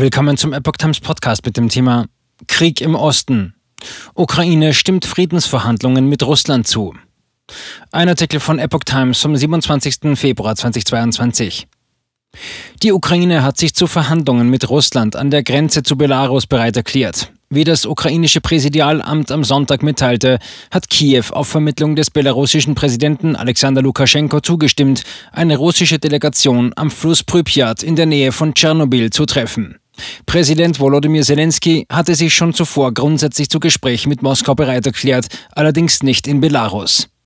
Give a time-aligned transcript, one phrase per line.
[0.00, 2.06] Willkommen zum Epoch Times Podcast mit dem Thema
[2.46, 3.54] Krieg im Osten.
[4.14, 6.94] Ukraine stimmt Friedensverhandlungen mit Russland zu.
[7.92, 10.18] Ein Artikel von Epoch Times vom 27.
[10.18, 11.68] Februar 2022.
[12.82, 17.30] Die Ukraine hat sich zu Verhandlungen mit Russland an der Grenze zu Belarus bereit erklärt.
[17.50, 20.38] Wie das ukrainische Präsidialamt am Sonntag mitteilte,
[20.70, 27.22] hat Kiew auf Vermittlung des belarussischen Präsidenten Alexander Lukaschenko zugestimmt, eine russische Delegation am Fluss
[27.22, 29.79] Prypjat in der Nähe von Tschernobyl zu treffen.
[30.24, 36.02] Präsident Volodymyr Zelensky hatte sich schon zuvor grundsätzlich zu Gesprächen mit Moskau bereit erklärt, allerdings
[36.02, 37.09] nicht in Belarus.